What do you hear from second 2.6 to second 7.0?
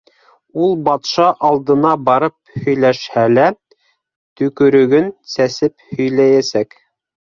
һөйләшһә лә, төкөрөгөн сәсеп һөйләйәсәк.